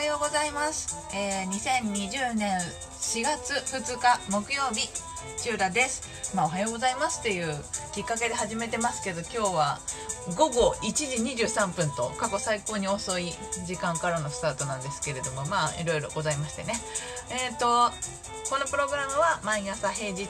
[0.00, 4.88] はようございます、えー、2020年4月2日木曜日
[5.36, 6.34] チューラです。
[6.34, 7.52] まあおはようございますっていう
[7.92, 9.78] きっかけで始めてますけど今日は
[10.38, 11.04] 午後1時
[11.44, 13.32] 23分と過去最高に遅い
[13.66, 16.72] 時間からのスタートなんですけれどもまあいろいろございましてね。
[17.28, 17.92] えっ、と
[18.48, 20.26] このプログラムは毎朝平日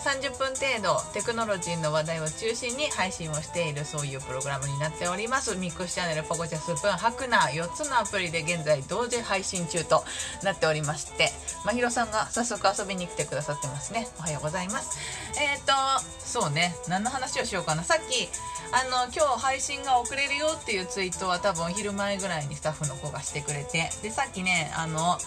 [0.00, 5.56] 30分程度テクノロジーの話題を中心に配信をしているそういうプログラムになっております。
[5.56, 10.02] ミックスチャンネルポコチャスプーンハクナー4つのアプリで現在同時配信中と
[10.42, 11.28] なっておりまして
[11.66, 14.08] まひろさんが早速遊びに来てくださってますね。
[14.18, 14.98] おはようございます。
[15.38, 15.72] えっ、と
[16.18, 16.74] そうね。
[16.88, 17.84] 何の話をしようかな。
[17.84, 18.28] さっき
[18.72, 25.18] あの今日配信が遅れるよっていうツイートは多分昼前ぐらいにスタッフの子がしてくれてでさっきねあの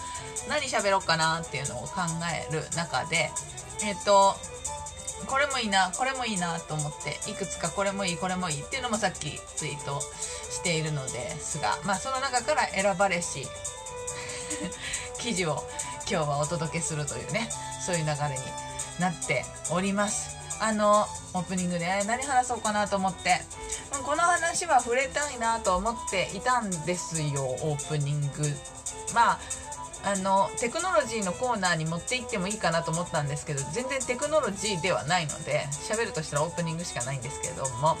[0.48, 2.00] 何喋ろうかなっていうのを考
[2.50, 3.30] える中で
[3.84, 4.34] えっ、と
[5.26, 13.46] これもいいなこれもいいなと思っていくつかこれもいいこれもいいっていうのもさっきツイートしているのですがまあその中から選ばれし
[15.18, 15.66] 記事を
[16.10, 17.48] 今日はお届けするというね
[17.84, 18.44] そういう流れに
[18.98, 20.36] なっております。
[20.60, 23.40] あのオープニングで何話そうかなと思って
[24.04, 28.48] この話は触れたいなと思っていたんですよオープニング。
[29.14, 29.38] まあ
[30.06, 37.96] あのテクノロジーのコーナーに持って行ってもいいかなと思ったんですけど全然テクノロジーではないので喋るとしたらオープニングしかないんですけれども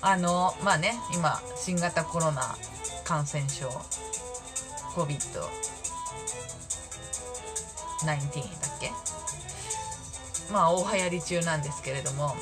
[0.00, 2.56] あのまあね今新型コロナ
[3.04, 3.68] 感染症
[4.96, 5.40] COVID-19
[8.04, 8.90] だっけ？
[10.52, 12.34] まあ大流行り中なんですけれども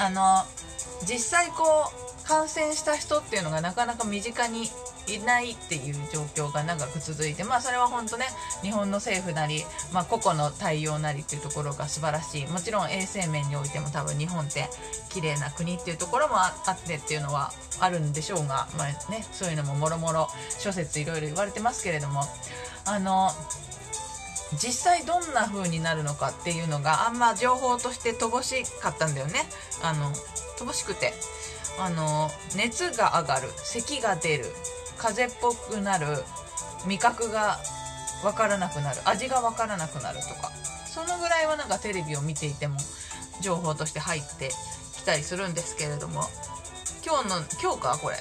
[0.00, 0.44] あの
[1.06, 1.92] 実際こ
[2.24, 4.68] う感染した人っていうのがなかなか身近に
[5.14, 8.26] いないっていう状況が長く続いてまあそれは本当ね
[8.62, 12.46] 日本の政府なり、まあ、個々の対応なりっていうところが素晴らしい。
[12.46, 14.68] もちろん衛生面においても多分日本って
[15.10, 20.28] 綺麗な国っていうところもあってっていうのはあるんでしょうが、まあね、そういうのももろもろ
[20.58, 22.22] 諸説いろいろ言われてますけれども
[22.84, 23.30] あの
[24.52, 29.40] 実際どんな風になるのかっていうのがあんま情報として乏しかったんだよね。
[29.82, 30.12] あの
[30.58, 31.12] 乏しくて。
[31.80, 34.46] あの熱が上がる咳が出る
[34.98, 36.06] 風邪っぽくなる
[36.86, 37.58] 味覚が
[38.22, 39.00] 分からなくなる。
[39.04, 40.50] 味が分からなくなるとか。
[40.86, 42.76] そのぐらいはなんかテレビを見ていても
[43.40, 44.50] 情報として入って
[44.96, 46.22] きたりするんですけれども。
[47.06, 48.16] 今日の今日かこれ。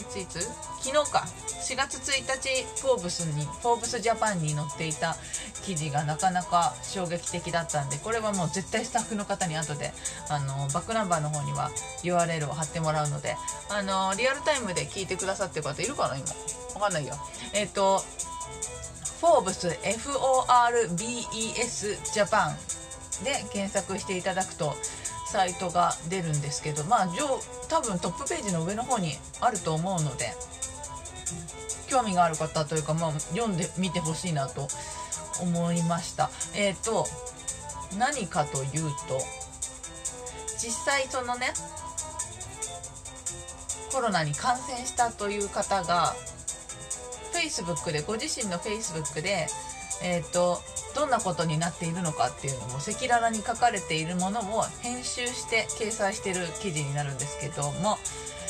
[0.00, 0.40] いついつ
[0.82, 1.26] 昨日か。
[1.60, 5.14] 4月1日フォーブスにフォーブスジャパンに載っていた
[5.62, 9.92] 記事がなかなか衝撃的だったんでこれはもう絶対スタッフの方に後で
[10.30, 11.70] あのバックナンバーの方には
[12.02, 13.36] URL を貼ってもらうので
[13.68, 16.26] あのリアルタイムで聞いてくださってる方いるかな今？
[16.74, 17.14] わかんないよ。
[17.52, 18.02] えっ、と
[19.20, 20.96] フォーブス FORBES
[22.12, 22.56] ジャパン
[23.22, 24.74] で検索していただくと
[25.30, 30.34] サイトが出るんですけどまあ上多分トップページの上の方にあると思うので
[31.88, 34.68] 興味がある方というか、まあ、読んでみてほしいなと
[35.40, 36.30] 思いました。
[36.54, 37.06] えっ、ー、と
[37.98, 39.20] 何かというと
[40.58, 41.52] 実際そのね
[43.92, 46.14] コロナに感染したという方が
[47.32, 49.46] Facebook でご自身の Facebook で
[50.02, 50.60] え、ー、と
[50.94, 57.98] どんなことになっているのかっていうのも赤裸々に書かれているものを編集して掲載している記事になるんですけども、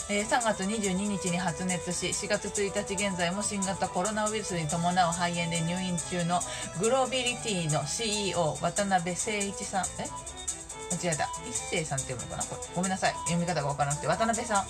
[0.08, 6.40] えー、3月22日に発熱し4月1日現在も新型コロナウイルスに伴う肺炎で入院中の
[6.80, 10.08] グロービリティの CEO 渡辺誠一さんえ？
[10.90, 11.28] 間違えた。
[11.48, 12.42] 一星さんっていうのかな？
[12.42, 12.62] これ。
[12.74, 13.12] ごめんなさい。
[13.26, 14.08] 読み方がわからなくて。
[14.08, 14.66] 渡辺さん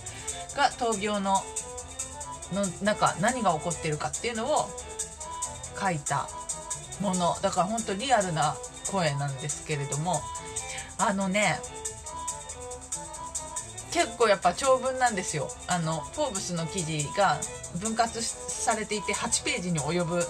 [0.54, 1.36] が闘病の
[2.52, 4.68] の中何が起こってるかっていうのを
[5.80, 6.28] 書いた
[7.00, 7.36] もの。
[7.42, 8.54] だから本当リアルな
[8.90, 10.20] 声なんですけれども。
[10.98, 11.58] あのね
[13.90, 15.48] 結構やっぱ長文なんですよ。
[15.66, 17.40] あのフォーブスの記事が
[17.80, 20.24] 分割されていて8ページに及ぶ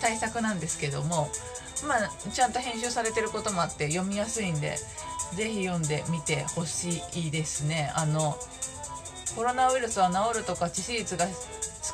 [0.00, 1.28] 対策なんですけども。
[1.86, 4.76] まあちゃんと編集されてることもあって読みやすいんで
[5.34, 7.92] 是非読んでみてほしいですね。
[7.94, 8.38] あの
[9.36, 11.26] コロナウイルスは治るとか致死率が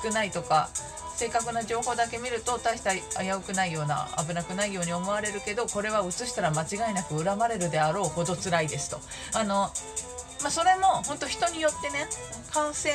[0.03, 0.71] 少ないとか
[1.17, 9.01] 正確な情報だけ見ると大した危うくないような危なくないように思われるけどこれは移したら間違いなく恨まれるであろうほど辛いですと。
[9.35, 9.71] あの、
[10.43, 12.07] まあ、それも本当人によってね
[12.53, 12.95] 感染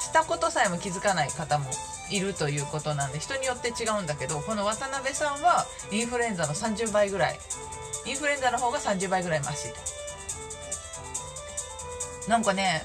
[0.00, 1.66] したことさえも気づかない方も
[2.10, 7.38] いるということなんで人によって違うんだけどこの渡辺さんはインフルエンザの30倍ぐらい
[8.06, 10.04] インフルエンザの方が30倍ぐらいマシと。
[12.28, 12.82] なんかね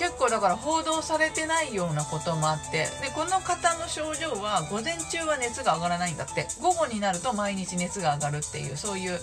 [0.00, 6.46] 結構だから報道されてないようなこともあってでこの方の症状は午前中は熱が上がらないんだって。
[6.62, 9.20] 午後になると毎日熱が上がるっていうそういう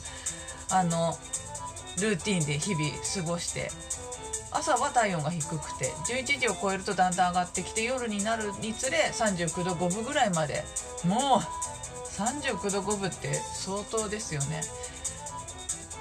[0.69, 1.17] あの
[1.99, 2.85] ルーティンで日々
[3.15, 3.71] 過ごして
[4.51, 10.63] 朝は体温が低くて11時を超えるとだんだん上がってきて夜になるにつれ39度5分ぐらいまで
[11.03, 14.61] もう39度5分って相当ですよね。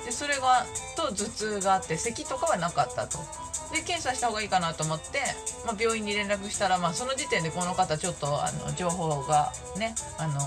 [0.05, 3.46] でそれがと頭痛があって咳とかはなかったと。
[3.73, 5.21] で検査した方がいいかなと思って、
[5.65, 10.41] まあ、病院に連絡したら、まあ、その時点でこの方ちょっとあの情報がねあの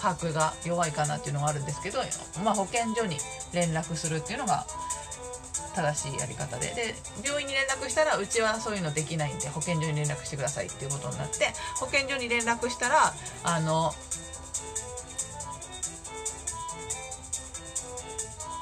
[0.00, 1.98] 把握が弱いかなっていうのがあるんですけど、
[2.44, 3.16] まあ、保健所に
[3.52, 4.64] 連絡するっていうのが
[5.74, 6.68] 正しいやり方で。
[6.68, 6.94] で
[7.24, 13.14] 病院に連絡したらうちはそういうのできないんで保健所に連絡してくださいっていうことになって保健所に連絡したら
[13.44, 13.92] あの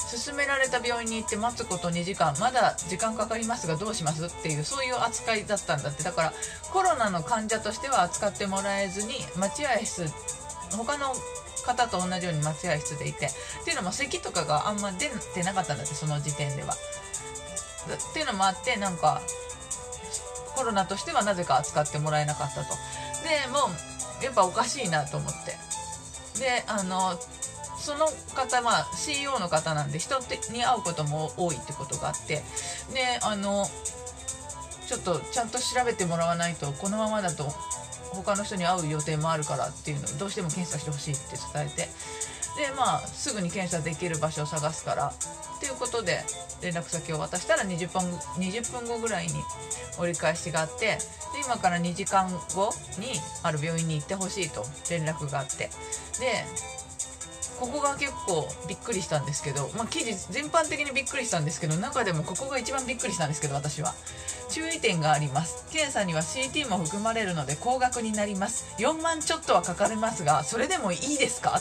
[0.07, 6.33] 勧められた病院に行って待つこと2時間まだ時間かかりますがどうしますっていうそういう扱いだったんだってだから
[6.73, 10.07] コロナの患者としては扱ってもらえずに待合室
[10.77, 11.15] 他の
[11.65, 16.75] 方と同じように待合室でいてっていうのも咳とかがあんま出てなかったんだってその時点では。
[16.75, 19.23] っていうのもあってなんか
[20.57, 22.75] コロナとしてはなぜか扱ってもらえなかったと。
[23.23, 23.71] でも
[24.21, 25.57] うやっぱおかしいなと思って。
[26.41, 27.19] であの
[27.87, 30.19] その方、ま、CEO の方なんで人
[30.53, 32.43] に会うことも多いってことがあってで
[33.23, 33.65] あの
[34.89, 37.45] ちょっとちゃんと調べてもらわないとこのままだと
[38.11, 45.15] 他の人に会う予定もあるからっていうのをどうしても検査してほしいって伝えてでまあすぐに検査できる場所を探すから
[45.57, 46.25] っていうことで
[46.63, 48.03] 連絡先を渡したら20分
[48.43, 49.35] ,20 分後ぐらいに
[50.01, 50.99] 折り返しがあってで
[51.45, 55.71] 今から2時間後にある病院に行ってほしいと連絡があって
[56.19, 56.45] で
[57.59, 63.95] ここが結構びっくりしたんですけど、まあ、記事全般的にびっくりしたんですけど中でもここが一番びっくりしたんですけど私は
[64.51, 65.67] 注意点があります。
[65.73, 68.67] 検査には CT も含まれるので高額になります。
[68.79, 71.61] 4万ちょっとはかかりますがそれでもいいですか？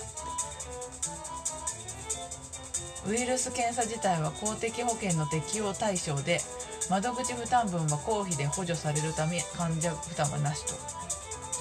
[3.08, 6.42] ウイルス検査自体は公的保険の適用対象で
[6.90, 10.74] 窓口負担分は公費で補助されるため患者負担はなしと。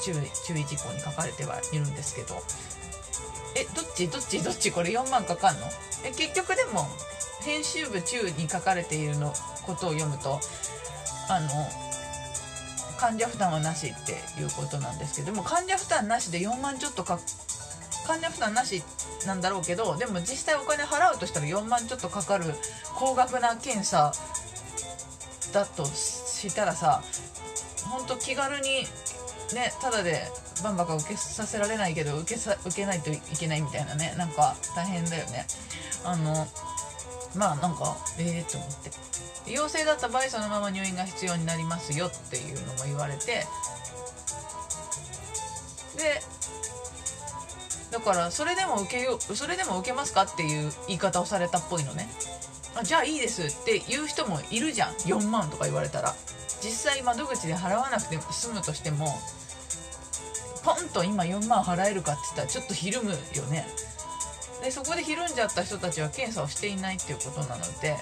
[0.05, 0.15] 注意
[0.47, 2.43] 注意事項に書かれてはいるんですけど。
[3.57, 4.09] えどっち？
[4.09, 4.43] どっち？
[4.43, 4.73] どっち？
[4.73, 5.67] これ4万かかんの？
[6.05, 6.87] え結局でも
[7.43, 9.33] 編集部中に書かれているの
[9.67, 10.41] ことを読むと
[11.29, 11.49] あの
[12.99, 17.19] 患者負担はなしっていうことなんですけども患者負担なしで4万ちょっとか
[18.07, 18.83] 患者負担なし
[19.27, 22.45] なんだろうけどでも実際お金払うとしたら4万ちょっとかかる
[22.95, 24.13] 高額な検査
[25.53, 27.03] だとしたらさ
[27.91, 28.87] 本当気軽に
[29.53, 30.23] ねただで
[30.63, 35.47] バンバカ受けさせられないけど受けさ受けないといけないみたいなねなんか大変だよね。
[36.05, 36.47] あの
[37.35, 38.91] まあなんかええー、と思って。
[39.47, 43.47] 陽性だった場合そのまま入院が必要になりますよっていうのも言われて。
[45.97, 46.23] で
[47.91, 52.09] だからそれでも受けようそれでも受けますかっていう言い方をされたっぽいのね。
[52.77, 54.95] あじゃあいいですって言う人もいるじゃん。
[54.95, 56.15] 4万とか言われたら。
[56.65, 59.07] 実際窓口で払わなくて済むとしても
[60.65, 63.17] ポンと今4万払えるかって言ったらちょっとひるむよ
[63.51, 63.67] ね。
[64.63, 67.99] でそこでひるんじゃった人たちは検査をしていないっていうことなので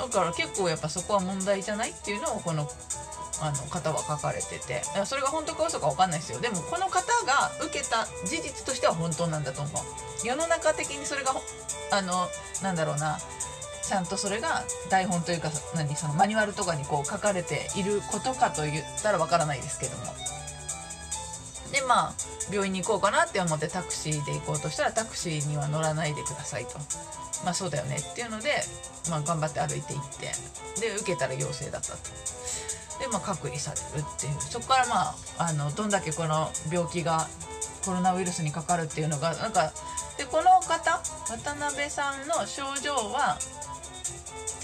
[0.00, 2.66] だから結構やっぱそこは問題じゃないっていうのをこの
[3.42, 4.82] あの方は書かれてて。
[5.04, 6.40] それが本当か嘘か分かんないですよ。
[6.40, 10.26] でもこの方が受けた事実としては本当なんだと思う。
[10.26, 11.34] 世の中的にそれが
[11.90, 12.28] あの
[12.62, 13.18] なんだろうな。
[13.86, 20.04] ちゃんとそれが台本というか何そのマニュアルとかにこう書かれていることかと言ったら分からないですけども。
[21.72, 22.14] でまあ
[22.50, 26.78] 病院に行こうかなって思ってタクシーで行こうとしたらタクシーには乗らないでくださいと。
[27.44, 28.50] まあそうだよねっていうので、
[29.10, 30.32] まあ、頑張って歩いて行って。
[30.80, 31.96] で受けたら陽性だったと。
[33.00, 34.40] で、まあ、隔離されるっていう。
[34.40, 37.28] そこからまああのどんだけこの病気が
[37.84, 39.72] コロナウイルスにかかるっていうのがなんか
[40.16, 43.36] でこの方渡辺さんの症状は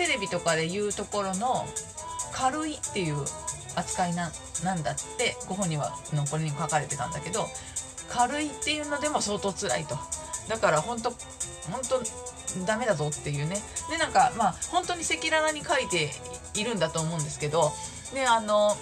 [0.00, 1.66] テレビとかで言うところの
[2.33, 3.16] 軽いっていう
[3.76, 4.33] 扱いな
[4.64, 7.47] なんだってご本人はのこれに書かれてたんだけど
[8.09, 9.99] 軽いっていうのでも相当辛いと。
[10.49, 13.57] だから本当本当ダメだぞっていうね。
[13.90, 16.11] でなんかまあ本当に赤裸々に書いて
[16.54, 17.71] いるんだと思うんですけど
[18.14, 18.76] であの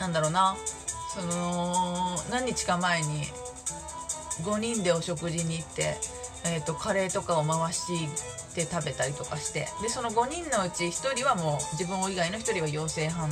[0.00, 0.56] なんだろうな。
[1.14, 3.22] その何日か前に
[4.42, 5.96] 5人でお食事に行って、
[6.44, 7.80] えーと、カレーとかを回し
[8.56, 13.28] て食べたりとかしてでその5人のうち1人はもう自分以外の1人は陽性反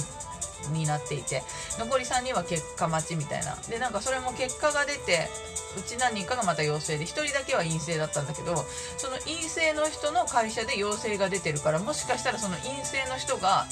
[0.72, 1.42] になっていて
[1.78, 3.56] 残り3人は結果待ちみたいな。
[3.68, 5.28] でなんかそれも結果が出て
[5.76, 8.54] うち何人かがまた陽性で1人だけは陰性だったんだけど
[8.96, 13.66] その陰性の人の会社で陽性が出てるからもしかしたらその陰性の人が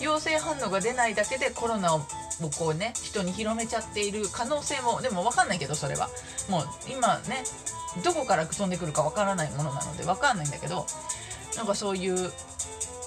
[0.00, 2.02] 陽性反応が出ないだけでコロナを
[2.58, 6.08] こうね人に広めちゃっている可能性もでも分かんないけどそれは。
[6.48, 7.44] もう今ね
[8.04, 10.86] どこから飛んでくるか分からないものなので分かんないんだけど
[11.56, 12.30] なんかそういう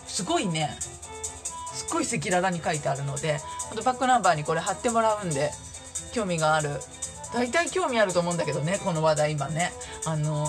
[0.07, 0.75] すごいね
[1.73, 3.37] すっごい赤裸々に書いてあるので
[3.69, 5.51] ほんとバックナンバーにこれ貼ってもらうんで
[6.11, 6.69] 興味がある。
[7.31, 9.71] 大体興味あると思うんだけどねこの話題今ね。
[10.05, 10.47] あの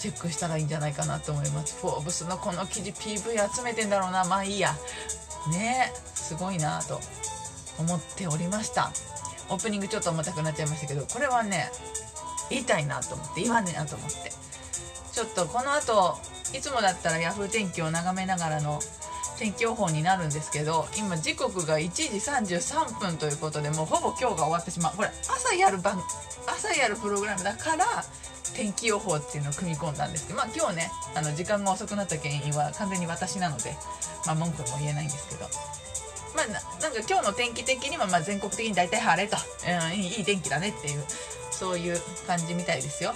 [0.00, 1.76] チェックしたらいいんじゃないかなと思います。
[1.80, 4.24] フォーブスのこの記事 PV 集めてんだろうな。
[4.24, 4.74] まあいいや。
[5.50, 7.00] ねすごいなと。
[7.80, 8.92] 思っておりました。
[9.48, 11.72] オープニングちょっと重たくなっちゃいましたけどこれはね
[12.50, 14.32] 言いたいなと思って言わねえなと思って。
[15.12, 16.18] ちょっとこの後
[16.54, 18.80] いつもだったら Yahoo 天気を眺めながらの
[19.38, 22.04] 天気予報になるんですけど今時刻が1時
[22.60, 24.96] 33分ということでもうほぼ今日が終わってしまう。
[24.96, 26.00] これ朝やる番
[26.46, 27.84] 朝やるプログラムだから
[28.54, 33.74] 天気予報っていうのを組み込んだんですけどまあ今日ねあの時間が遅くなった原因は完全に私なので
[34.26, 35.46] まあ文句も言えないんですけど。
[36.34, 36.46] まあ
[36.80, 41.04] なんか今日の天気的にはまあ全国的に大体晴れと、うん、いい天気だねっていう
[41.50, 43.12] そういう感じみたいですよ。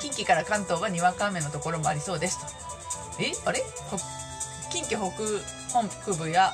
[0.00, 2.46] 近畿から関東はにわか雨のところもありそうですと。
[3.22, 3.62] えあれ？
[4.70, 4.98] 近畿北
[5.74, 6.52] 本部や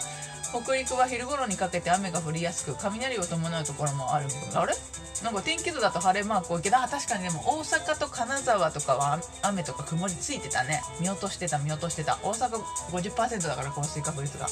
[0.50, 4.74] 北陸は昼頃にかけて雨が降りやすく雷を伴うところもあるあれ？
[5.22, 10.82] なんか天気図だと晴れマーク多いけど確かにでも大阪と金沢とかは雨とか曇りついてたね。
[11.00, 12.18] 見落としてた見落としてた。
[12.22, 12.58] 大阪
[12.90, 14.48] 50%だから降水確率が。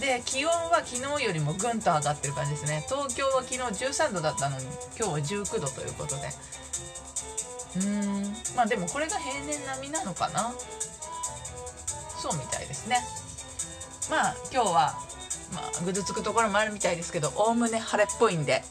[0.00, 2.84] で気温は昨日よりもぐんと上がってる感じですね。
[2.88, 4.64] 東京は昨日13度だったのに
[4.98, 6.22] 今日は19度ということで。
[7.76, 8.22] うーん
[8.56, 10.52] まあでもこれが平年並みなのかな？
[12.20, 12.98] そうみたいですね。
[14.10, 14.98] まあ今日は、
[15.54, 18.62] まあ、ぐずつくところもあるみたいですけどおおむね晴れっぽいんで。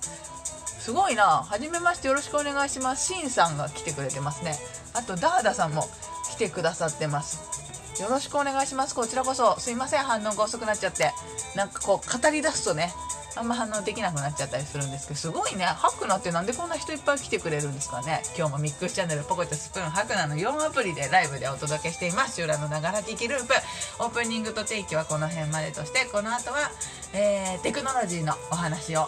[0.79, 1.23] すごいな。
[1.23, 3.13] はじめましてよろしくお願いします。
[3.13, 4.57] しんさんが来てくれてますね。
[4.93, 5.87] あとダーダさんも
[6.31, 7.60] 来てくださってます。
[7.99, 8.95] よろしくお願いします。
[8.95, 11.11] こちらこそすいません反応が遅くなっちゃって。
[11.55, 12.93] なんかこう語り出すとね
[13.35, 18.23] あんま反応できなくなっちゃったりするんですけどすごいねハクナってなんでこんな人いっぱい来てくれるんですかね。
[18.37, 22.35] 今日もミックスチャンネルポコチャスプーンハクナの4アプリでライブでお届けしています。
[22.35, 23.53] 修羅のながら聞きループ。
[23.99, 26.71] オープニングと定期はこの辺までとしてこの後は、
[27.13, 29.07] えー、テクノロジーのお話を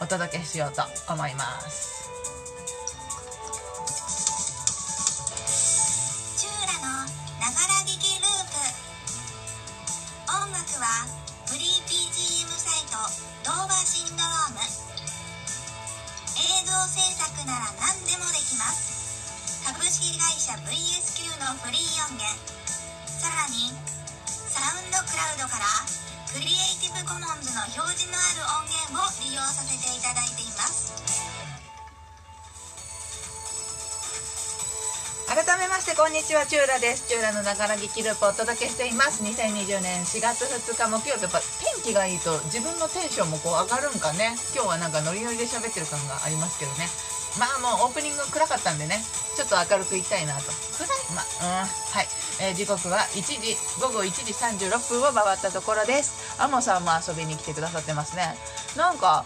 [0.00, 2.00] お届けしようと思います。
[6.38, 7.89] チューラのながら聞き
[10.78, 10.86] は
[11.50, 12.94] フリー BGM サイト
[13.42, 14.60] ドーバーシンドローム。
[14.60, 14.62] 映
[16.62, 19.66] 像制作なら何でもできます。
[19.66, 22.22] 株式会社 VSQ のフリー音源。
[23.08, 23.74] さらに
[24.46, 25.66] サウンドクラウドから
[26.30, 30.94] クリエイティブコモンズの表示のある音源を利用させていただいています。
[35.30, 37.06] 改めましてこんにちはチューラです。
[37.06, 39.22] チューラのながら聞きループをお届けしています。
[39.22, 44.34] 2020年4月2日木曜日やっぱ天気がいいと自分のテンションもこう上がるんかね。
[44.50, 46.90] 今日はなんかノリノリで喋ってる感がありますけどね。
[47.38, 48.98] まあもうオープニング暗かったんでね。
[49.38, 50.50] ちょっと明るくいきたいなと。
[50.50, 50.98] 暗い？
[51.14, 51.70] まあうん。
[51.70, 52.10] はい、
[52.42, 56.42] えー時刻は1時午後1時36分を回ったところです。
[56.42, 58.34] アモさんも遊びに来てくださってますね。
[58.74, 59.24] なんか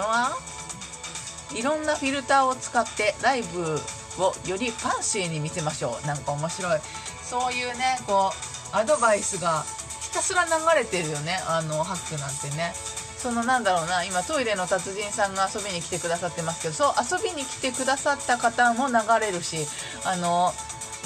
[0.00, 1.60] うん？
[1.60, 3.78] いろんなフィルターを使ってライブ
[4.18, 6.06] をよりファンシーに見せましょう。
[6.06, 6.80] なんか面白い。
[7.22, 8.30] そういうねこ
[8.72, 9.64] うアドバイスが
[10.02, 11.38] ひたすら流れてるよね。
[11.46, 12.72] あのハックなんてね。
[13.18, 19.66] そのなんだろうな今トイレの達人さんが遊びに来てくださってますけどそう遊びに来てくださった方も流れるし
[20.04, 20.52] あの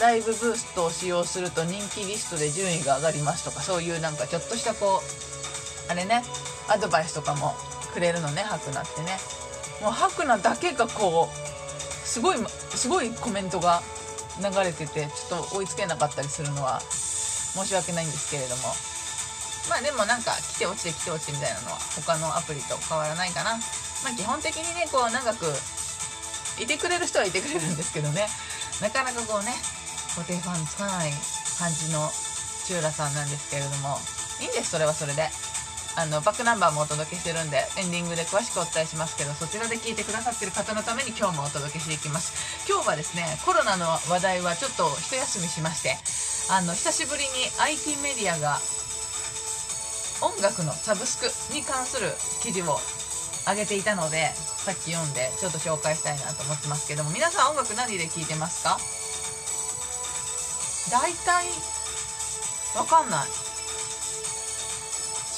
[0.01, 6.25] ライブブーストを使用すると人気リストで順位が上がりますとかそういうなんかちょっとしたこうあれね
[6.69, 7.55] アドバイスとかも
[7.95, 9.17] くれるのねハクナってね。
[9.81, 11.68] もうハクナだけがこう
[12.09, 12.39] すごい
[12.75, 13.83] すごいコメントが
[14.41, 18.73] 流れててちょっと追いつけなかったりするのは申し訳ないんですけれども。
[19.69, 23.61] まあでもなんか来て落ちて来て落ちてみたいなのは他のアプリと変わらないかな。
[24.03, 25.45] まあ基本的にねこう長く
[26.59, 28.27] いてくれる人はいてくれるんですけどね。
[28.81, 29.53] なかなかこうね
[30.17, 31.13] 固定ファンつかない
[31.59, 32.09] 感じの
[32.65, 34.01] チューラさんなんですけれども。
[34.41, 35.29] いいんですそれはそれで。
[35.99, 42.63] あのバックナンバーもお届けしてるんでエンディングで詳しくお伝えしますけどそちらで聞いてくださってる方のために今日もお届けしていきます。
[42.71, 45.99] 今日はですねコロナの話題はちょっと一休みしまして
[46.55, 48.63] あの久しぶりに IT メディアが
[50.23, 52.79] 音楽のサブスクに関する記事を
[53.51, 58.79] 上げていたのでさっき読んでちょっと紹介したいなと思ってますけども皆さん音楽何で聴いてますか？
[60.95, 61.47] 大体
[62.77, 63.48] わかんない。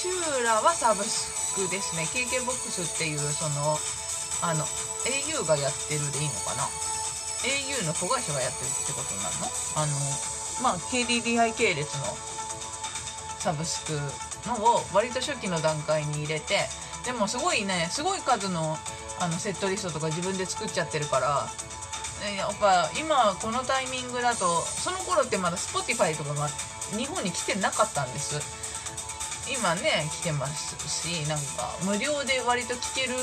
[0.00, 2.09] チューラはサブスクですね。
[2.09, 2.49] KKBOX
[2.88, 3.76] っていうその
[4.40, 6.64] あの au がやってるでいいのかな
[7.45, 9.52] ？au の子会社がやってるってことになるの？
[9.76, 9.92] あの
[10.64, 12.16] まあ KDDI 系列の
[13.45, 13.92] サブスク
[14.49, 16.64] のを割と初期の段階に入れて
[17.04, 18.78] でもすごいねすごい数の
[19.21, 21.45] あのセットリストとか自分で作っちゃってるから
[22.40, 26.49] やっぱ今このタイミングだとその頃ってまだ Spotify とかが
[26.97, 28.70] 日本に来てなかったんです。
[29.50, 33.14] 今ね来てますしなんか無料で割と聴ける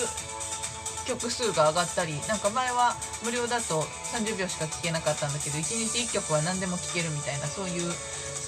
[1.08, 3.82] 曲数が上がったりなんか前は無料だと
[4.12, 7.92] 30秒しか聴けなかったんだけど1日1曲は何でも聴けるみたいなそういう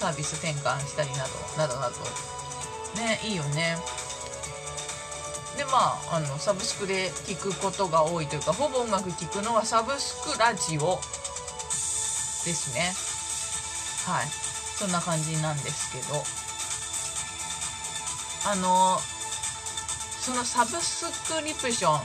[0.00, 1.96] サービス転換したりなどなどなど。
[2.96, 3.76] ねいいよね。
[5.56, 10.96] でまああのサブスクで聴くことが多いというかほぼ音楽聴くのはサブスクラジオ
[12.44, 12.92] ですね。
[14.06, 14.26] はい。
[14.78, 16.39] そんな感じなんですけど。
[18.46, 18.98] あの
[20.20, 22.00] そのサブスクリプション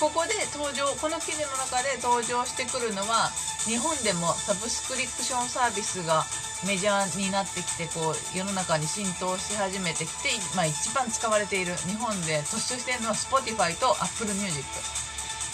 [0.00, 3.30] ここで登場この記事の中で登場してくるのは
[3.64, 6.24] 日本でもサブスクリプションサービスが
[6.66, 14.64] メジャーになってきてこう世の中に浸透し始めてきて、まあ、一番使われている日本で突出しているのは Spotify と Apple Music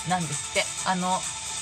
[0.08, 0.64] なんですって。
[0.88, 1.20] あの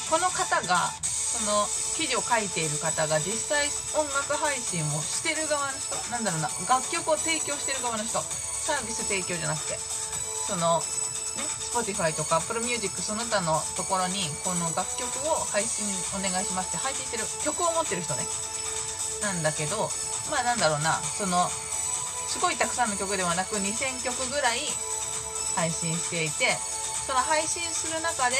[0.08, 8.16] この方がその記事を書いている方が実際音楽配信をしてる側の人なんだろうな楽曲を提供してる側の人
[8.68, 9.80] サービス提供じゃなくて
[10.44, 10.84] その
[11.40, 18.28] ね Spotify とか Apple Music その他のところにこの楽曲を配信お願いしますって配信してる曲を持ってる人ね。
[19.24, 19.88] なんだけど
[20.28, 24.60] まあなんだろうなそのすごいたくさんの曲ではなく2000曲ぐらい
[25.56, 26.52] 配信していて
[27.08, 28.36] その配信する中で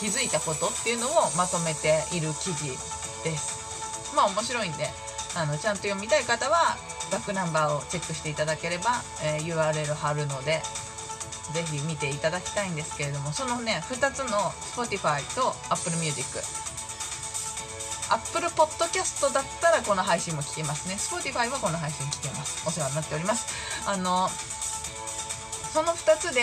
[0.00, 2.72] 気づいたことっていうのをまとめている記事
[3.22, 4.16] です。
[4.16, 4.88] まあ面白いんで
[5.36, 6.78] あのちゃんと読みたい方は
[7.10, 10.60] バックナンバーをチェックしていただければ、えー URL 貼るので
[11.52, 14.38] ぜひ見ていただきたいんですけれどもそのね2つの
[14.74, 16.26] Spotify と Apple Music
[18.10, 20.94] Apple Podcast だったらこの配信も聞けますね。
[20.94, 22.62] Spotify はこの配信聞けます。
[22.66, 23.46] お世話になっております。
[23.88, 24.28] あの
[25.72, 26.40] その2つで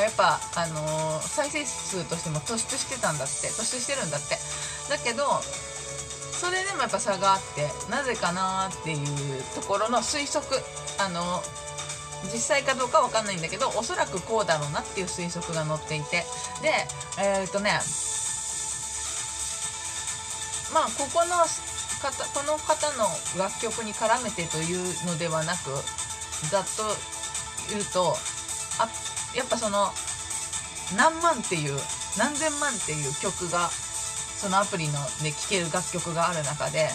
[0.00, 4.36] やっぱあの再生数としても突出してたんだって突出してるんだって。
[4.88, 5.24] だけど
[6.42, 8.98] それでもやっぱ差があってなぜかなっていう
[9.54, 10.60] ところの推測。
[10.98, 11.40] あの
[12.32, 16.24] 実際かどうかわかんないんだけどおそらくこうだろうなっていう推測が載っていて。
[16.62, 16.70] で
[17.18, 17.78] えっ、とね
[20.74, 21.36] まあここの
[22.02, 23.06] 方この方の
[23.38, 25.70] 楽曲に絡めてというのではなく
[26.50, 26.82] ざっと
[27.70, 28.16] 言うと
[28.80, 28.88] あ
[29.36, 29.90] やっぱその
[30.96, 31.78] 何万っていう
[32.18, 33.70] 何千万っていう曲が
[34.42, 36.90] そのアプリので聴ける楽曲がある中で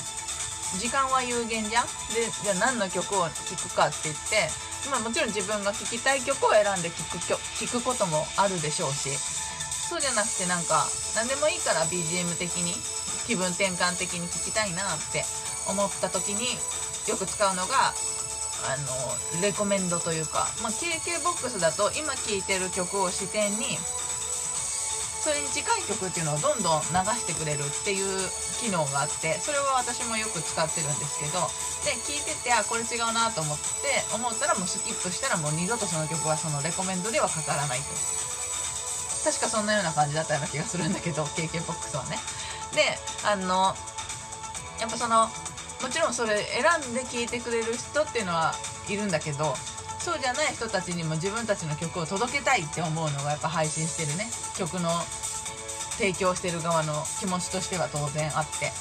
[0.83, 1.87] 時間は有限じゃん？
[2.11, 4.51] でじゃあ何の曲を聴くかって言って
[4.91, 10.83] まあもちろん自分が聴きたい曲を選んで聴く曲聴くこともあるでしょうしそうじゃなくてなんか
[11.15, 12.75] 何でもいいから BGM 的に
[13.23, 15.23] 気分転換的に聴きたいなって
[15.71, 16.59] 思った時に
[17.07, 17.95] よく使うのが
[18.67, 18.75] あ
[19.39, 23.79] のレコメンドというか、まあ、KKBOX だと今聴いてる曲を視点に
[25.27, 28.31] それに近い曲っていうのをどんどん流してくれるっていう
[28.63, 31.43] 機能があってそれは私もよく使ってるんですけど
[31.83, 37.91] で聴いててあこれ違うなと思って思ったらもうスキップしたらもう二度とその曲はそのレコメンドではかからないと。
[39.27, 42.15] 確かそんなような感じだったような気がするんだけど KKBOX はね。
[42.71, 42.95] で
[43.27, 43.75] あの
[44.79, 45.27] やっぱその
[45.83, 48.55] もちろんそれ選んで聴いてくれる人っていうのは
[48.87, 49.51] いるんだけど
[50.07, 54.31] そうじゃない人たちにも自分たちの曲を届けたいって思うのがやっぱ配信してるね。
[54.57, 54.87] 曲の
[55.99, 58.71] 提供してる側の気持ちとしては当然あって。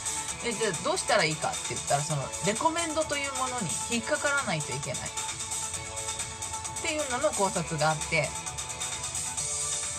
[0.47, 5.01] でじゃあどうしたらいいかって言ったらそのレコメンドというものに引っかからないといけない。
[5.03, 8.31] っていうのの考察があって。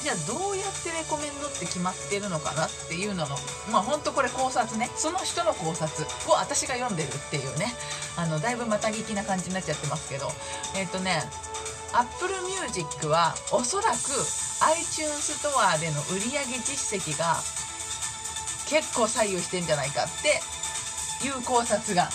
[0.04, 3.36] じゃあどうやってレコメンドって決まってるのかなっていうのの
[3.70, 4.90] まあほんとこれ考察ね。
[4.96, 7.76] その人の考察を私が読んでるっていうね。
[8.17, 10.27] あのだいぶまた聞きな感じになっちゃってますけど。
[10.75, 11.23] えっ、とね
[11.93, 12.34] Apple
[12.65, 13.95] Music はおそらく
[14.60, 17.38] iTunes ストアでの売り上げ実績が
[18.67, 22.10] 結構左右してんじゃないかっていう考察が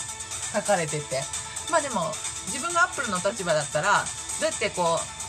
[0.53, 1.23] 書かれてて。
[1.71, 2.11] まあでも
[2.47, 4.03] 自分が Apple の立場だったら
[4.39, 5.23] どうやってこう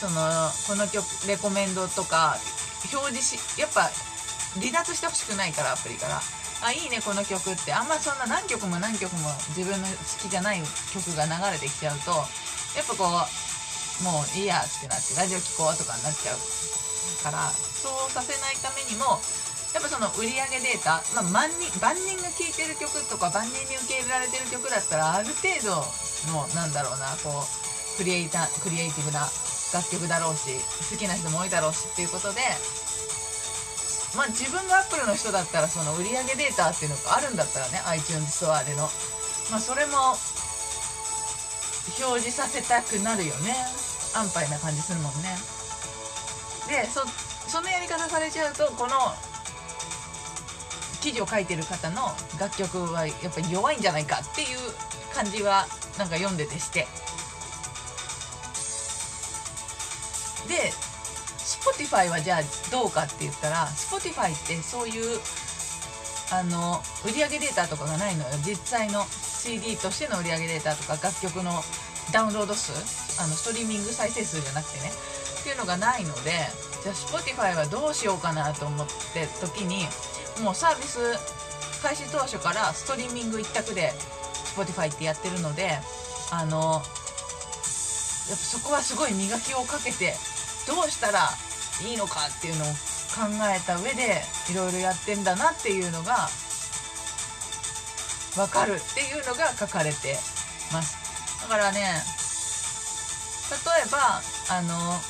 [0.00, 2.36] そのこの曲レコメンドとか
[2.92, 3.90] 表示しやっぱ
[4.58, 6.39] 離脱してほしくないからアプリから。
[6.62, 7.72] あいいねこの曲って。
[7.72, 10.60] あんまそんな何曲も何曲も自分の好きじゃない
[10.92, 12.12] 曲が流れてきちゃうと
[12.76, 16.38] やっぱこうもういいやってなってラジオ聴こうとかになっちゃう
[17.24, 19.20] からそうさせないためにも
[19.72, 25.84] やっぱその売り上げデータ、まあ、万人万人が聴いてる曲とか万人に受け入れられてる曲だったらある程度
[26.32, 29.28] のなんだろうなこうクリエイタークリエイティブな
[29.72, 30.58] 楽曲だろうし
[30.90, 32.40] 好きな人も多いだろうしっていうことで
[34.16, 38.88] まあ自分がアップルの人だったらその売上データっていうのがあるんだったらね iTunes ストアでの。
[39.50, 40.16] まあそれも
[41.98, 43.54] 表示させたくなるよね。
[44.14, 45.36] 安牌な感じするもんね。
[46.68, 47.06] でそ
[47.48, 48.94] そのやり方されちゃうとこの
[51.00, 54.58] 記事を書いてる方の楽曲はやっぱり弱いんじゃないかっていう
[55.14, 55.66] 感じは
[55.98, 56.86] なんか読んでてして。
[60.48, 60.72] で
[61.60, 65.20] Spotify はじゃあどうかって言ったら Spotify ってそういう
[66.32, 68.30] あの売上データとかがないのよ。
[68.46, 71.62] 実際の CD としての売上データとか楽曲の
[72.12, 72.72] ダウンロード数
[73.20, 74.90] あのストリーミング再生数じゃなくてね。
[75.40, 76.30] っていうのがないので
[76.82, 79.86] じゃあ Spotify はどうしようかなと思って時に
[80.44, 80.98] もうサービス
[81.82, 83.92] 開始当初からストリーミング一択で
[84.54, 85.78] Spotify ってやってるので
[86.30, 90.14] あのやっぱそこはすごい磨きをかけて
[90.68, 91.30] どうしたら
[91.86, 92.66] いいのかっていうのを
[93.14, 96.28] 考えた上でいろいろやってんだなっていうのが
[98.34, 100.16] 分かるっていうのが書かれて
[100.72, 100.96] ます。
[101.42, 105.00] だからね例えばあの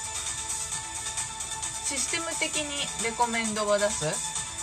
[1.84, 2.70] システム的に
[3.04, 4.06] レコメンドを出す。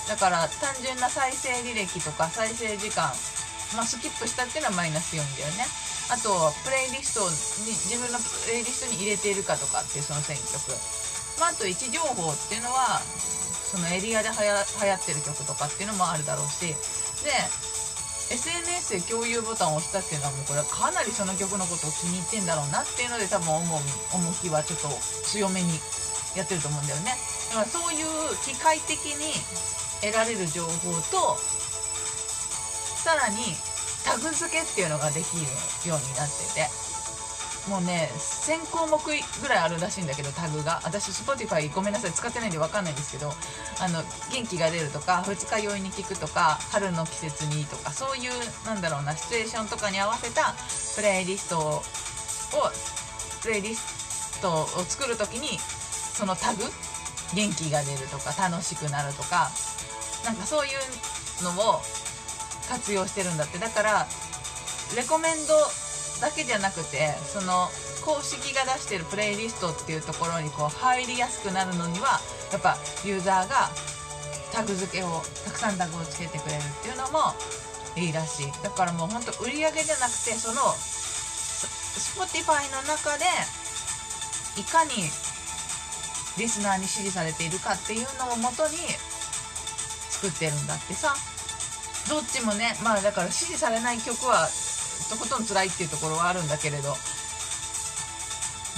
[0.07, 3.11] だから単純な再生履歴とか再生時間
[3.75, 5.67] まあ、スキップしたっていうのはマイナス4だよね
[6.07, 6.31] あと
[6.63, 7.27] プレイリスト
[7.67, 10.71] に自分のプレイリストに入れているかとかっていうその選曲、
[11.45, 13.02] あ、あと位置情報っていうのは
[13.71, 16.73] そのエリアではや流行ってる曲とかっていうのもあるだろうし。
[17.23, 17.32] で
[18.30, 23.80] SNS で共有ボタンを押したっていうのはもうこれはかなりその曲のことを気に入ってんだろうなっていうので多分思う
[24.12, 24.89] 重きはちょっと
[25.23, 25.80] 強めに
[26.36, 27.15] やってると思うんだよね。
[27.50, 29.32] だからそういう機械的に
[30.02, 31.39] 得られる情報と
[33.00, 33.56] さらに
[34.04, 35.43] タグ付けっていうのができる
[35.88, 36.87] ようになってて。
[37.69, 40.82] もうね1000項目ぐらいあるらしいんだけどタグが。
[40.84, 43.34] 私 Spotify ごめんなさい使ってないんで分かんないんですけど
[43.80, 44.01] あの
[44.32, 48.32] 元気が出るとか二日酔いに効くとか春の季節にとかそういう
[48.65, 50.56] なんだろうなシチュエーションとかに合わせた
[50.95, 51.82] プレイリストを
[53.41, 56.63] プレイリストを作る時にそのタグ
[57.34, 59.49] 元気が出るとか楽しくなるとか
[60.23, 61.82] なんかそういうのを
[62.69, 63.58] 活用してるんだって。
[63.58, 64.08] だから
[64.95, 65.53] レコメンド
[66.21, 67.69] だけじゃなくてその
[68.03, 72.19] 公式が出してるプレイリストっていうところにこう入りやすくなるのには
[72.51, 73.69] やっぱユーザーが
[74.51, 77.36] タグ付けをたくさんタグをつけてくれるっていうのも
[77.95, 78.51] いいらしい。
[78.63, 83.25] だからもうほんと売り上げじゃなくてその Spotify の中で
[84.58, 85.12] いかに
[86.38, 88.77] リスナーに支持されているかっていうのをもとに
[90.10, 91.15] 作ってるんだってさ。
[92.08, 94.47] どっちもねまあだから支持されない曲は
[95.10, 96.95] とことん辛いっていうところはあるんだけれど。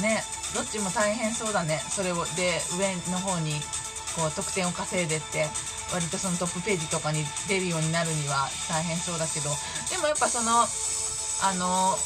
[0.02, 0.24] ね
[0.56, 1.80] どっちも大変そうだね。
[1.90, 3.60] それをで上の方に
[4.16, 5.48] こう得点を稼いでって
[5.94, 9.50] 割とそのトップページとかに出るようになるには大変そうだけど。
[9.92, 10.66] でもやっぱその
[11.42, 11.98] あの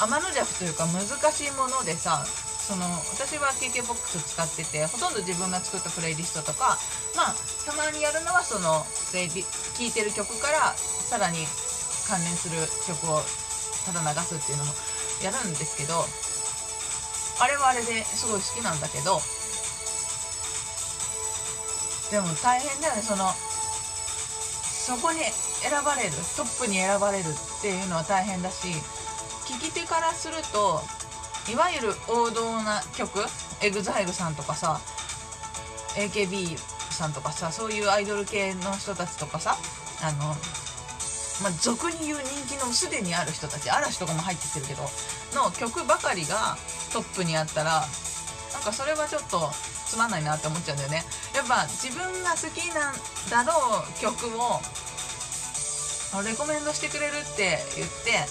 [0.00, 6.78] 天の弱というか難しいものでさその私は KKBOX 使っててほとんど自分が作ったプレイリストとか
[7.16, 7.34] まあ
[7.66, 11.38] たまにやるのはその聴いてる曲からさらに
[12.10, 12.58] 関連する
[12.90, 13.22] 曲を
[13.86, 14.74] ただ流すっていうのも
[15.22, 15.94] やるんですけど
[17.38, 19.22] あれはあれですごい好きなんだけど
[22.10, 23.02] でも大変だよね。
[23.02, 25.20] そのそこに
[25.62, 28.72] 選ばれるトップに選ばれるっていうのは大変だし
[29.46, 30.82] 聴き手からすると
[31.52, 33.20] いわゆる王道な曲
[33.62, 34.80] EXILE さんとかさ
[35.94, 36.56] AKB
[36.90, 39.56] さんとかさそういうアイドル系の人たちとかさ
[40.02, 40.34] あの
[41.42, 44.82] まあ、俗に言う人気のすでにある人たち嵐とかも入ってきてるけど
[45.34, 46.56] の曲ばかりが
[46.92, 47.84] トップにあったら
[48.52, 49.50] なんかそれはちょっと
[49.86, 51.02] つまんないなって思っちゃうんだよね。
[51.34, 52.94] やっぱ自分が好きなん
[53.30, 54.60] だろう曲を
[56.22, 58.26] レコメンドしてくれるって言って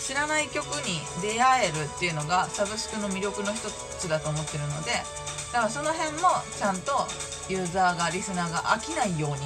[0.00, 4.90] 知らない曲に出会えるっていうのがサブスクの魅力の一つだと思ってるので
[5.52, 7.06] だからその辺もちゃんと
[7.48, 9.38] ユーザーがリスナーが飽きないように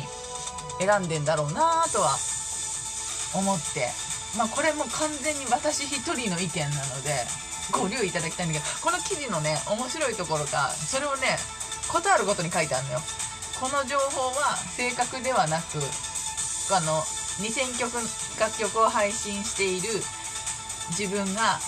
[0.81, 2.17] 選んでんだろうなとは
[3.35, 3.91] 思って。
[4.37, 7.15] まあこれも完全に私一人の意見なので
[7.71, 11.39] ご留意いただきたいんだけどこの記事のね面白いところがそれをね
[11.89, 13.01] ことあるごとに書いてあるのよ。
[13.61, 15.79] この情報は正確ではなく
[16.75, 17.03] あの
[17.39, 17.95] 2000曲
[18.39, 20.03] 楽曲を配信している
[20.91, 21.59] 自分が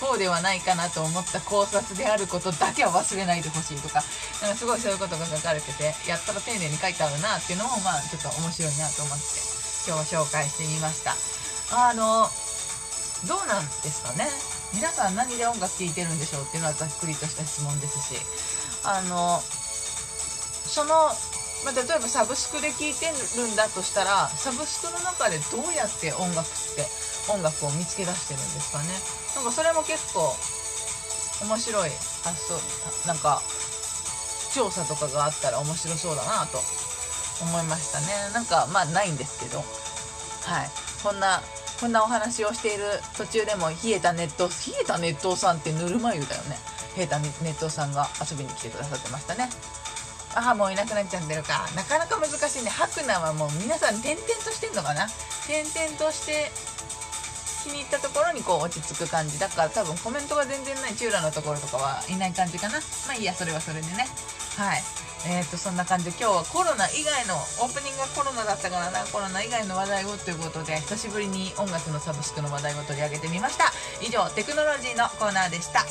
[0.00, 4.04] こうではないかなと思った考察であることだけは忘れないでほしいとか
[4.42, 9.55] なんかすごいそういうことが書かれててやったら丁寧に書いてあるなっていうのもまあちょっと面白いなと思って。
[9.86, 11.14] 今日紹介してみました。
[11.70, 12.28] あの
[13.26, 14.28] どうなんですかね？
[14.74, 18.20] 皆さん何で音楽聴いてるんでしょうっていうのはざっくりとした質問ですし。
[18.84, 19.40] あの
[20.66, 21.10] その、
[21.64, 23.06] まあ、例えばサブスクで聴いて
[23.38, 26.86] るんだとしたらサブスクの中でどうやって音楽って
[27.32, 28.90] 音楽を見つけ出してるんですかね？
[29.34, 30.34] なんかそれも結構
[31.46, 31.90] 面白い
[32.22, 33.42] 発想なんか
[34.54, 36.58] 調査とかがあったら面白そうだなと
[37.42, 38.06] 思いましたね。
[38.32, 39.58] なんかまあないんですけど。
[39.58, 40.70] はい。
[41.02, 41.42] こんな
[41.80, 42.84] こんなお話をしている
[43.16, 46.58] 途中でも冷えた熱湯冷えた熱湯さんってぬるま湯だよね。
[46.96, 49.50] 冷えた熱湯さんが遊びに来てくださってましたね。
[50.34, 51.66] ああもういなくなっちゃってるか。
[51.74, 52.70] なかなか難しいね。
[52.70, 55.06] 白菜はもう皆さん点々としてんのかな。
[55.46, 56.50] 点々として
[57.64, 62.78] 気に入ったところにこう落ち着く感じだから多分コメントが全然ないチューラのところとかはいない感じかな。
[63.06, 64.06] まあいいやそれはそれでね。
[64.56, 64.82] はい。
[65.28, 69.04] えーとそんな感じで今日はコロナ以外のオープニングがコロナだったからな。
[69.06, 73.72] コロナ以外の話題をということで久しぶりに音楽のサブスクの話題を取り上げてみました。
[74.00, 75.84] 以上テクノロジーのコーナーでした。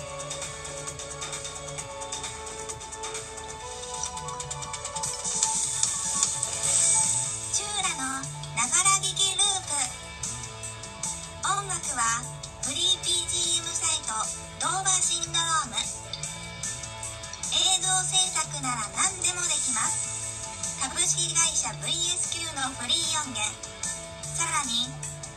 [21.66, 23.42] 社 VSQ のフリー音源。
[24.22, 24.86] さらに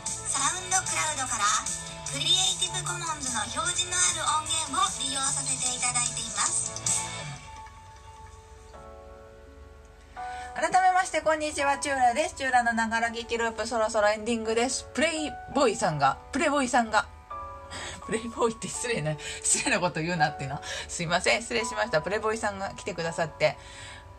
[0.05, 1.49] サウンドクラウドから
[2.13, 6.69] クリエイティブコモンズの表示のある音源を利用させていただいています。
[10.53, 11.79] 改めましてこんにちは。
[11.79, 12.35] チューラです。
[12.35, 13.67] チューラのながら劇ループ。
[13.67, 14.87] そろそろエンディングです。
[14.93, 17.09] プレイボーイさんがプレイボーイさんが。
[18.05, 20.61] プレイボーイって失礼な失礼なこと言うなっていうの。
[20.89, 21.41] すいません。
[21.41, 22.03] 失礼しました。
[22.03, 23.57] プレイボーイさんが来てくださって。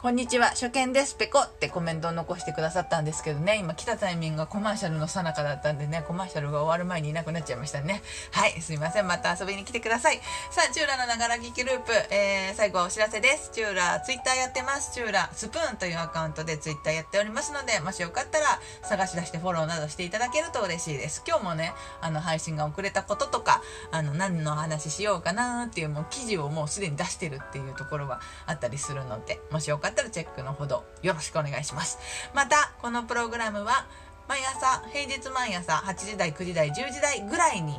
[0.02, 8.02] こんにちは、初見です、ペコってコメントを残してくださったんですけどね、今来たタイミングがコマーシャルの最中だったんでね、コマーシャルが終わる前にいなくなっちゃいましたね。
[8.32, 10.22] はい、すいません、また遊びに来てください。
[10.52, 13.50] さあ、チューラのながら劇ループ、えー、最後はお知らせです。
[13.52, 14.94] チューラ、ツイッターやってます。
[14.94, 18.46] チューラ、スプーンというアカウントでツイッターやっておりますので、もしよかったら
[18.84, 21.24] 探し出してフォローなどしていただけると嬉しいです。
[21.28, 31.99] 今日もね、あの、配信が遅れたこととか、あの、何の話しようかなっていう、もう記事をもうすでに出してるっていうところがあったりするので、もしよかったらったらチェックのほどよろしくお願いします。
[32.34, 33.88] また、このプログラムは、
[34.28, 37.75] 毎朝、平日毎朝8時台、9時台、10時台ぐらいに、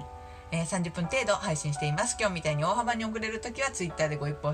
[0.52, 2.16] えー30分程度配信しています。
[2.18, 4.52] 今日みたいに大幅に遅れるときは Twitter でご一報を、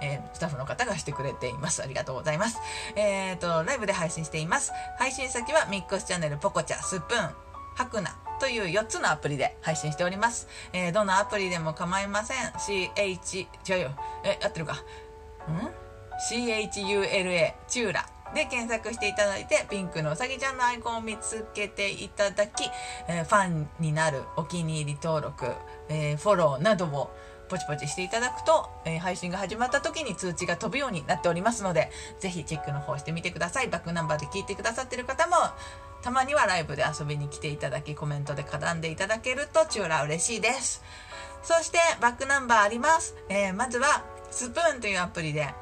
[0.00, 1.82] えースタッフの方がしてくれています。
[1.82, 2.60] ありがとうございます。
[2.94, 4.72] えっ、と、ライブで配信しています。
[4.98, 7.34] 配信先はミックスチャンネル、ポコチャ、スプーン、
[7.74, 10.46] ハクナという4つのアプリで配信しております。
[10.72, 12.36] えーどのアプリでも構いません。
[12.52, 13.90] CH、違うよ。
[14.24, 14.74] え、合ってるか。
[14.74, 15.85] ん？
[16.18, 18.06] CHULA チューラ。
[18.34, 22.68] で検索していただいてピンクのうさぎちゃんのアイコンを見つけていただき、
[23.08, 25.46] えーファンになるお気に入り登録、
[25.88, 27.16] えーフォローなどを
[27.48, 33.68] ポチポチしていただくと、えー配信が始まった時に通知が飛ぶようになっておりますのでぜひチェックの方してみてください。
[33.68, 35.36] バックナンバーで聞いてくださってる方も
[36.02, 40.82] たまにはライブで遊びに来ていただきコメントで絡んでいただけるとチューラ嬉しいです。
[41.44, 45.54] そしてバックナンバーあります、えーまずはスプーンというアプリで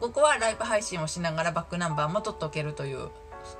[0.00, 3.08] ここはライブ配信をしながらバックナンバーも取っておけるという、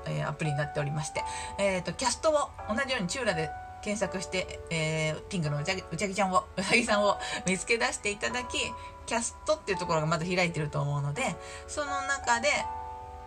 [0.07, 1.23] えーアプリになっておりまして、
[1.59, 3.49] えー、とキャストを同じようにチューラで
[3.83, 8.57] 検索して、えーピンクのうちゃぎうちゃぎちゃんを うさぎさんを 見つけ出していただき
[9.05, 11.35] キャストっていうところがまだ開いてると思うので
[11.67, 12.49] その中で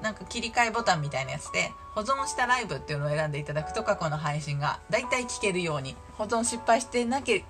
[0.02, 7.44] なんか切り替えボタンみたいなやつで保存したライブっていうのを選んでいただくと過去の配信がだいたい聞けるように保存失敗してなけ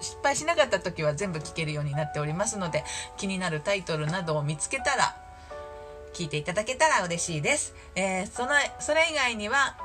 [0.00, 2.84] 失敗しなかった時は全部聞けるようになっておりますので
[3.16, 5.16] 気になるタイトルなどを見つけたら
[6.12, 8.50] 聞いていただけたら嬉しいです、えーその
[8.80, 9.76] それ以外には、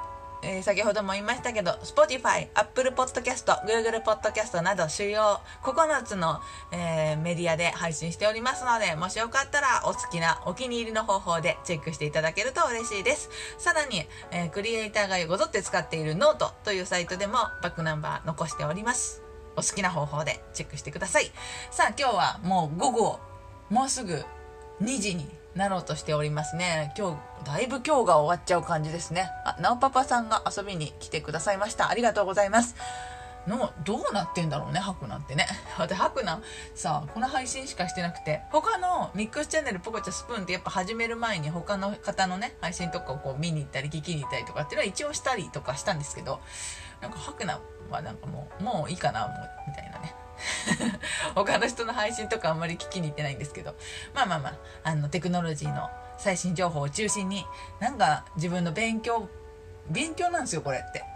[0.41, 6.39] えー先ほども言いましたけど Spotify、Apple Podcast、Google Podcast など主要9つの、
[6.71, 13.29] えーメディアで配信しておりますのでもしよかったらお好きなお気に入りの方法でチェックしていただけると嬉しいです。
[13.57, 19.32] さらに、えクリエイターがこぞって使っているノートというサイトでもバックナンバー残しております。
[19.55, 21.31] お好きな方法でチェックしてください。
[21.71, 23.19] さあ今日はもう午後
[23.69, 24.23] もうすぐ
[24.81, 26.93] 2時になろうとしておりますね。
[26.97, 29.29] 今日だいぶ今日が終わっちゃう感じですね。
[29.45, 31.89] あなおパパさんが遊びに来てくださいました。
[31.89, 32.75] ありがとうございます。
[33.47, 35.47] のどうなってんだろうねハクなんてね。
[35.87, 36.41] でハクナ
[36.75, 38.41] さこの配信しかしてなくて。
[38.51, 46.39] 他のミックスチャンネルポコチャスプーンってやっぱ始める前に他の方のね配信とかをこう見に行ったり聞きに行ったりとかっていうのは一応したりとかしたんですけど
[47.01, 50.15] なんかハクナはなんかもうもういいかなもうみたいなね。
[51.35, 53.75] 他の人の配信とかあんまり聞きに行ってないんですけど。
[54.13, 57.45] まあまあまああのテクノロジーの最新情報を中心に
[57.79, 59.29] なんか自分の勉強
[59.89, 61.12] 勉強なんですよこれって。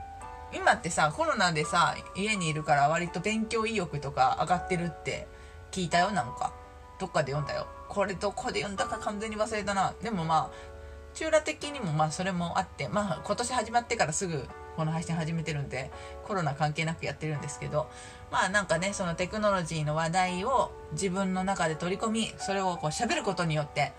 [0.53, 5.27] 今ってさコロナでさ家にいるから割と勉強意欲とか上がってるって
[5.71, 6.53] 聞いたよなんか。
[6.99, 7.67] どっかで読んだよ。
[7.89, 9.93] これどこで読んだか完全に忘れたな。
[10.01, 10.77] でもまあ
[11.13, 15.89] 中羅的にもまあそれもあってまあ今年始まってからすぐこの配信始めてるんで
[16.25, 17.89] コロナ関係なくやってるんですけど
[18.31, 23.93] まあなんかねそのテクノロジーの話題を自分の中で取り込みそれをこう喋ることによって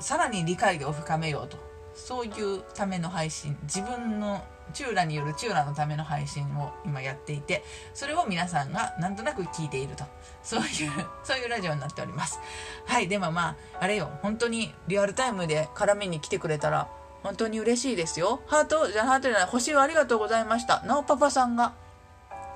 [0.00, 1.67] さらに理解を深めようと。
[1.98, 10.04] そういうための配信自分のチューラによるチューラのための配信を今やっていてそれを皆さんがなんとなく聞いていると。
[10.42, 10.66] そういう
[11.24, 12.38] そういうラジオになっております。
[12.86, 14.10] はいでもまああれよ。
[14.22, 16.88] 本当にリアルタイムで絡みに来てくれたら
[17.22, 18.40] 本当に嬉しいですよ。
[18.46, 19.46] ハートじゃハートじゃない。
[19.46, 20.80] 星をありがとうございました。
[20.82, 21.72] なおパパさんが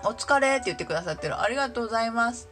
[0.04, 1.40] お疲れって言ってくださってる。
[1.40, 2.48] ありがとうございます。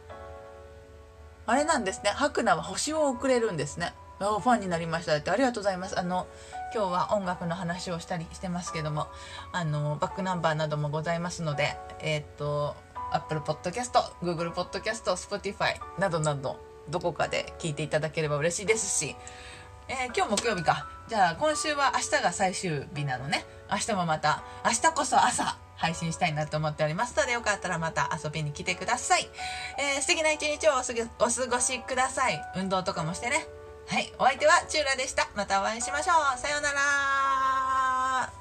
[1.45, 2.11] あれなんですね。
[2.11, 3.93] 白菜は星を送れるんですね。
[4.19, 5.31] ファンになりましたって。
[5.31, 5.99] ありがとうございます。
[5.99, 6.27] あの
[6.73, 9.07] 今日は音楽の話をしたりしてますけども
[9.51, 12.75] あのバックナンバーなどもございますのでえー、っと
[13.11, 19.15] Apple Podcast、Google Podcast、Spotify などなどどこかで聞いていただければ嬉しいですし、
[19.87, 20.87] えー、今日木曜日か。
[21.07, 23.45] じゃあ今週は明日が最終日なのね。
[23.69, 29.27] 明日もまた明日こそ朝配信したいなと思っておりますのでよかったらまた遊びに来てください、
[29.79, 30.75] えー、素敵な一日をお
[31.25, 32.41] 過ごしください。
[32.55, 33.60] 運動とかもしてね。
[33.87, 35.27] はい、お相手はチューラでした。
[35.35, 36.39] またお会いしましょう。
[36.39, 38.40] さようなら。